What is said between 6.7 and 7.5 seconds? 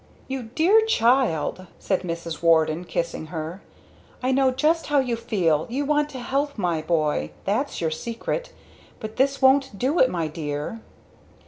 boy!